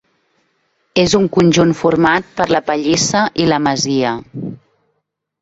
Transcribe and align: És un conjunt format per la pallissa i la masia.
És 1.03 1.13
un 1.19 1.27
conjunt 1.35 1.73
format 1.81 2.33
per 2.39 2.47
la 2.57 2.63
pallissa 2.71 3.23
i 3.45 3.47
la 3.53 3.61
masia. 3.69 4.17